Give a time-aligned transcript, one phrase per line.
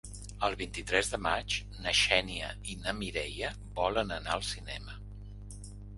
[0.45, 4.99] El vint-i-tres de maig na Xènia i na Mireia volen anar al cinema.